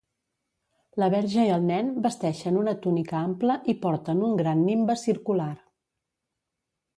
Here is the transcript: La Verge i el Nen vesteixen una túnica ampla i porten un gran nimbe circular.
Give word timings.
La 1.01 1.09
Verge 1.13 1.43
i 1.49 1.51
el 1.57 1.67
Nen 1.67 1.91
vesteixen 2.05 2.57
una 2.61 2.73
túnica 2.85 3.19
ampla 3.27 3.59
i 3.75 3.77
porten 3.85 4.25
un 4.29 4.35
gran 4.41 4.65
nimbe 4.71 4.97
circular. 5.03 5.51